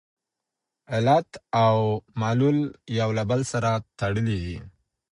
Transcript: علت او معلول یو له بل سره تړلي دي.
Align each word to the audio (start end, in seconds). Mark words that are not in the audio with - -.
علت 0.93 1.29
او 1.63 1.77
معلول 2.19 2.57
یو 2.99 3.09
له 3.17 3.23
بل 3.29 3.41
سره 3.51 3.69
تړلي 3.99 4.37
دي. 4.43 4.57